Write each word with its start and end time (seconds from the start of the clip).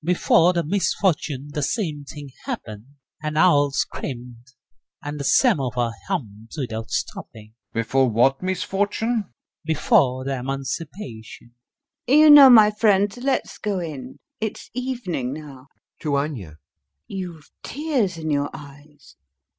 Before 0.03 0.51
the 0.51 0.63
misfortune 0.63 1.49
the 1.53 1.61
same 1.61 2.05
thing 2.05 2.31
happened. 2.45 2.87
An 3.21 3.37
owl 3.37 3.69
screamed 3.69 4.47
and 5.03 5.19
the 5.19 5.23
samovar 5.23 5.91
hummed 6.07 6.49
without 6.57 6.89
stopping. 6.89 7.49
GAEV. 7.49 7.73
Before 7.75 8.09
what 8.09 8.41
misfortune? 8.41 9.21
FIERS. 9.25 9.33
Before 9.63 10.25
the 10.25 10.37
Emancipation. 10.39 11.53
[A 11.53 11.53
pause.] 11.53 12.15
LUBOV. 12.15 12.17
You 12.19 12.29
know, 12.31 12.49
my 12.49 12.71
friends, 12.71 13.17
let's 13.17 13.59
go 13.59 13.77
in; 13.77 14.17
it's 14.39 14.71
evening 14.73 15.33
now. 15.33 15.67
[To 15.99 16.17
ANYA] 16.17 16.57
You've 17.05 17.51
tears 17.61 18.17
in 18.17 18.31
your 18.31 18.49
eyes.... 18.55 19.17